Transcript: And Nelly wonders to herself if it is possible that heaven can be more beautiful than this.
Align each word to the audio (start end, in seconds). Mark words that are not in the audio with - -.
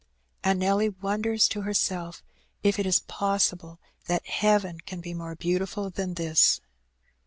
And 0.43 0.59
Nelly 0.61 0.89
wonders 0.89 1.47
to 1.49 1.61
herself 1.61 2.23
if 2.63 2.79
it 2.79 2.87
is 2.87 3.01
possible 3.01 3.79
that 4.07 4.25
heaven 4.25 4.79
can 4.79 4.99
be 4.99 5.13
more 5.13 5.35
beautiful 5.35 5.91
than 5.91 6.15
this. 6.15 6.59